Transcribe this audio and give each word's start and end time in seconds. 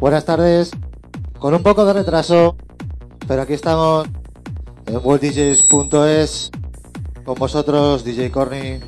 Buenas 0.00 0.24
tardes. 0.24 0.70
Con 1.38 1.52
un 1.52 1.62
poco 1.62 1.84
de 1.84 1.92
retraso, 1.92 2.56
pero 3.28 3.42
aquí 3.42 3.52
estamos 3.52 4.08
en 4.86 4.96
worlddjs.es 4.96 6.50
con 7.22 7.34
vosotros, 7.34 8.02
DJ 8.02 8.30
Corny. 8.30 8.80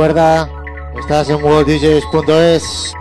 Recuerda, 0.00 0.48
estás 0.98 1.28
en 1.28 1.44
worlddjs.es. 1.44 2.94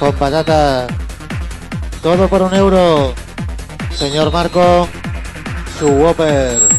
con 0.00 0.12
patata. 0.14 0.88
Todo 2.02 2.28
por 2.28 2.42
un 2.42 2.52
euro. 2.54 3.14
Señor 3.94 4.32
Marco, 4.32 4.88
su 5.78 5.86
Whopper. 5.86 6.69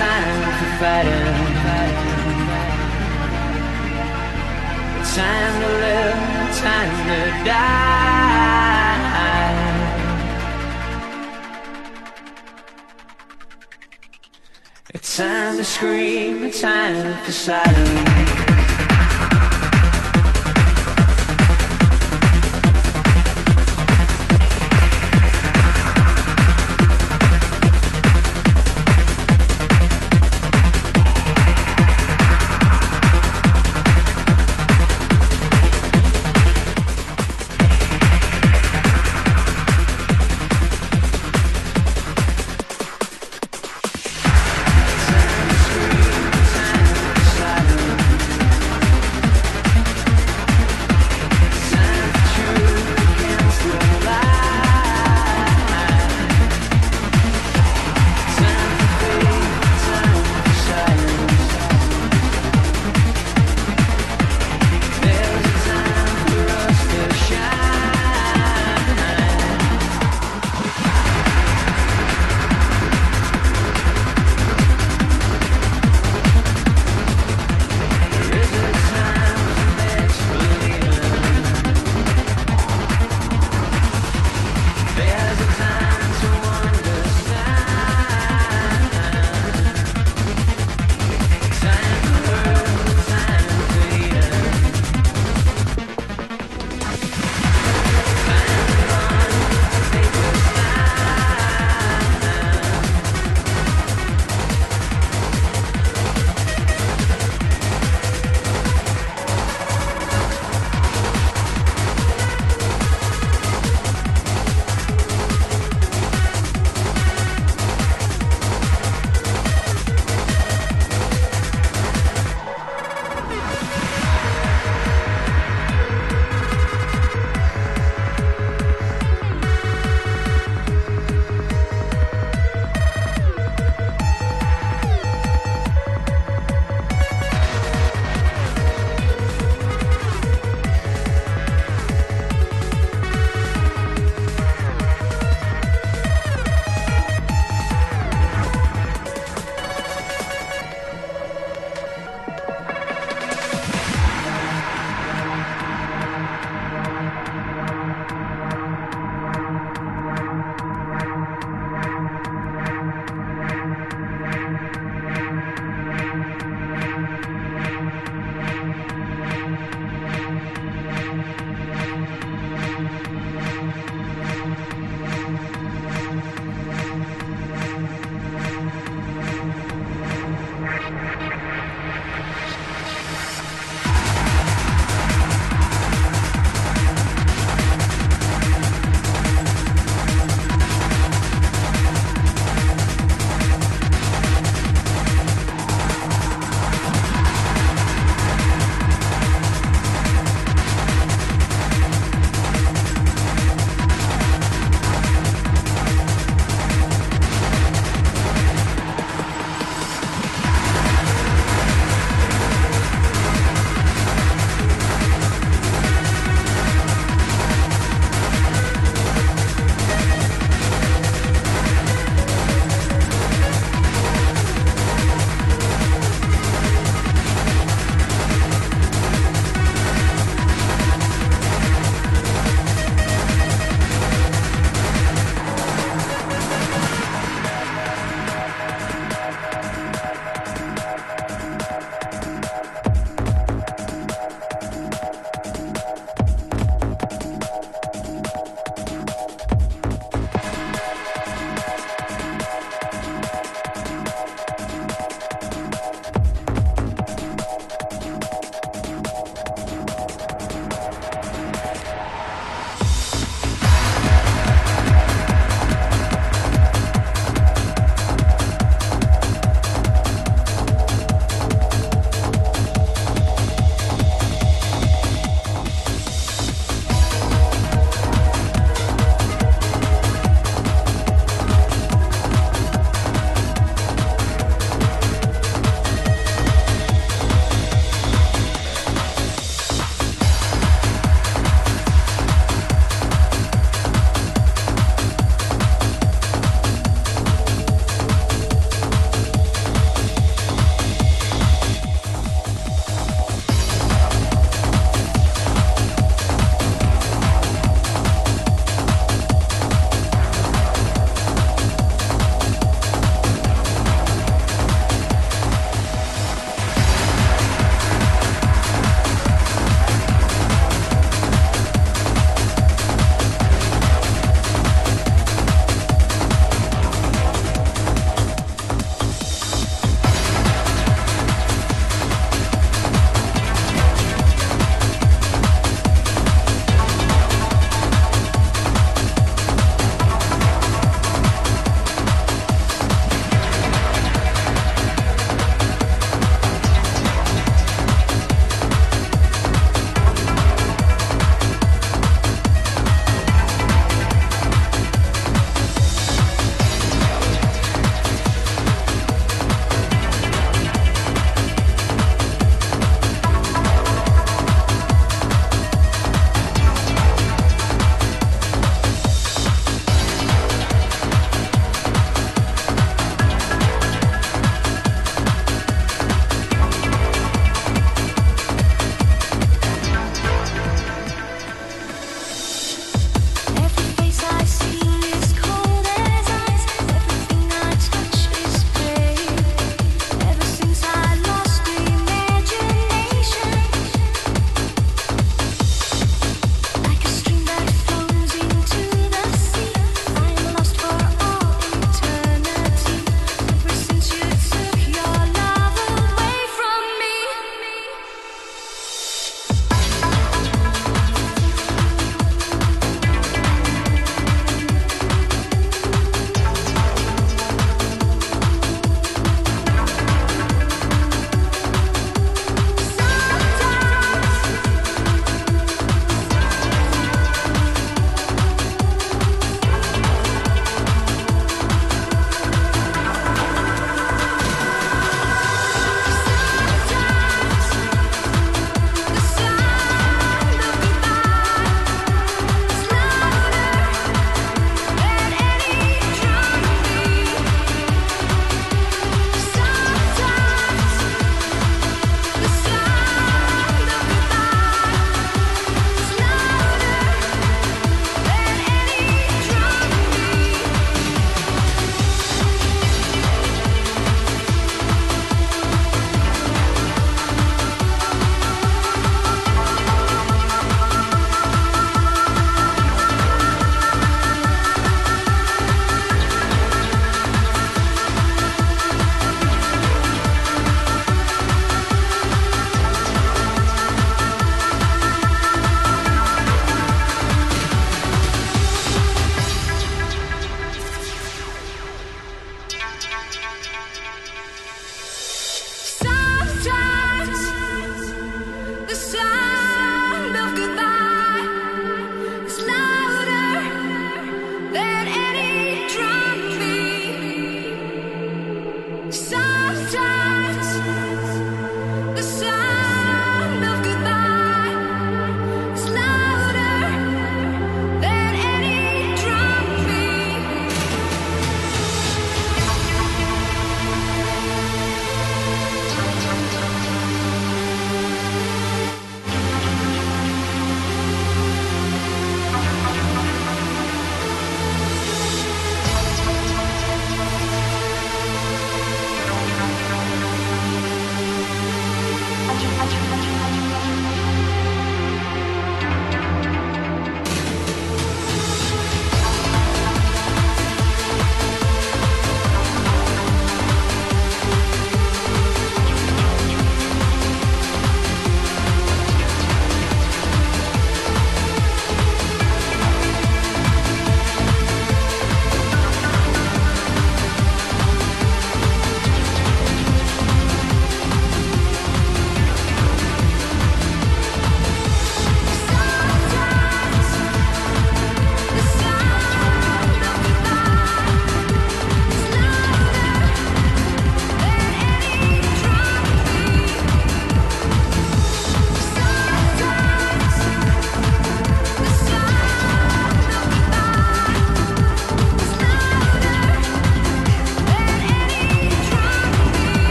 time 0.00 0.40
for 0.58 0.70
fighting. 0.80 1.26
Time 5.14 5.54
to 5.62 5.68
live, 5.84 6.20
time 6.64 6.94
to 7.08 7.18
die. 7.44 7.80
It's 14.94 15.16
time 15.16 15.56
to 15.58 15.64
scream, 15.64 16.44
it's 16.44 16.60
time 16.62 17.22
for 17.24 17.32
silence. 17.32 18.19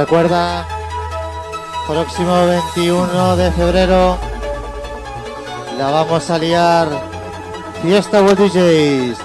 Recuerda, 0.00 0.66
próximo 1.86 2.46
21 2.46 3.36
de 3.36 3.52
febrero 3.52 4.16
la 5.76 5.90
vamos 5.90 6.30
a 6.30 6.38
liar 6.38 6.88
Fiesta 7.82 8.22
World 8.22 8.50
DJs 8.50 9.18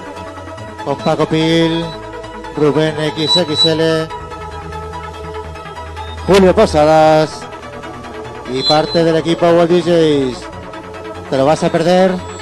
con 0.84 0.98
Paco 0.98 1.24
Pil, 1.24 1.82
Rubén 2.58 2.94
XXL, 2.94 4.06
Julio 6.26 6.54
Posadas 6.54 7.40
y 8.52 8.62
parte 8.64 9.02
del 9.02 9.16
equipo 9.16 9.46
World 9.46 9.82
DJs. 9.82 10.38
¿Te 11.30 11.38
lo 11.38 11.46
vas 11.46 11.64
a 11.64 11.72
perder? 11.72 12.35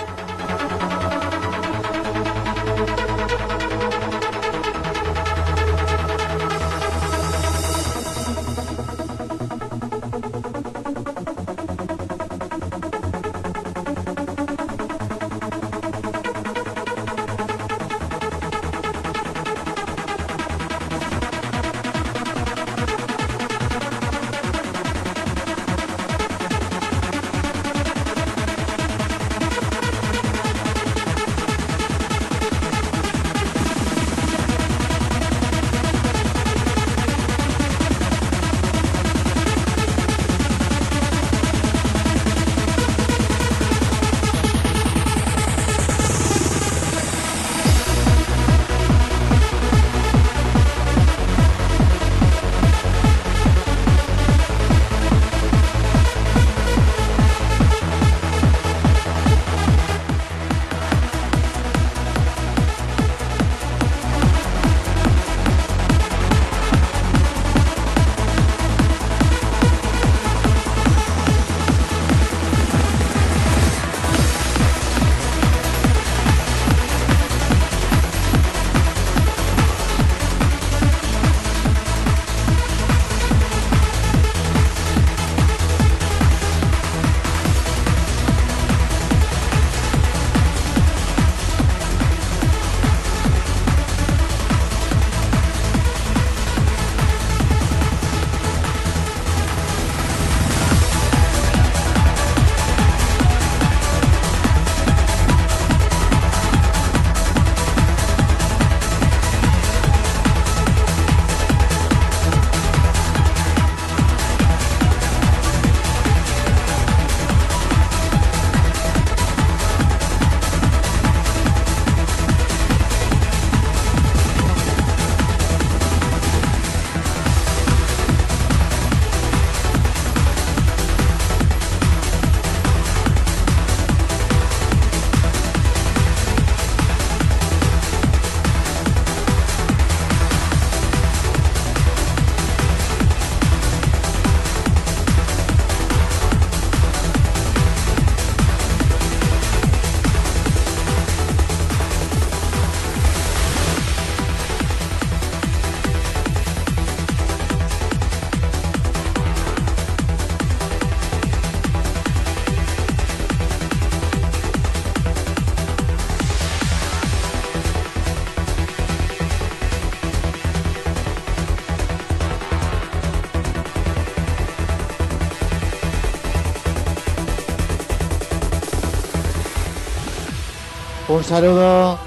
Un 181.25 181.31
saludo 181.31 181.99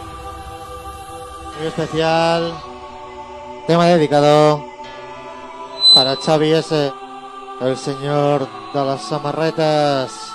muy 1.58 1.68
especial. 1.68 2.54
Tema 3.66 3.88
dedicado 3.88 4.64
para 5.96 6.16
Xavi 6.16 6.54
S, 6.54 6.94
el 7.62 7.78
señor 7.78 8.48
de 8.76 8.86
las 8.86 9.12
amarretas. 9.12 10.27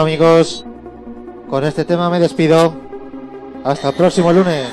Amigos, 0.00 0.64
con 1.50 1.62
este 1.62 1.84
tema 1.84 2.08
me 2.08 2.18
despido. 2.18 2.72
Hasta 3.64 3.90
el 3.90 3.94
próximo 3.94 4.32
lunes. 4.32 4.72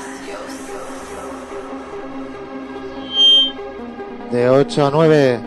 De 4.32 4.48
8 4.48 4.86
a 4.86 4.90
9. 4.90 5.40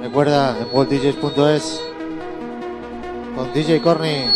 Recuerda 0.00 0.56
en 0.60 0.68
worlddjs.es 0.72 1.80
con 3.34 3.52
DJ 3.52 3.82
Corny. 3.82 4.26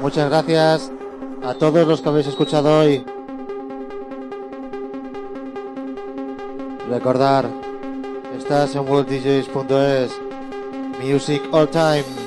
Muchas 0.00 0.30
gracias 0.30 0.92
a 1.42 1.54
todos 1.54 1.88
los 1.88 2.00
que 2.00 2.08
habéis 2.08 2.28
escuchado 2.28 2.78
hoy. 2.78 3.04
Recordar, 6.88 7.69
estás 8.50 8.74
en 8.74 8.82
worlddjs.es. 8.88 10.10
Music 11.00 11.40
all 11.52 11.68
time. 11.68 12.19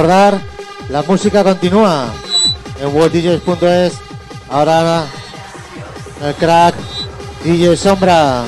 La 0.00 1.02
música 1.06 1.44
continúa 1.44 2.06
en 2.80 2.96
worlddjs.es. 2.96 3.92
Ahora 4.48 5.04
el 6.24 6.34
crack 6.36 6.74
DJ 7.44 7.76
Sombra. 7.76 8.46